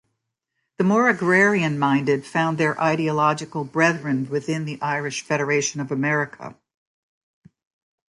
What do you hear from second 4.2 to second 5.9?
within the Irish Federation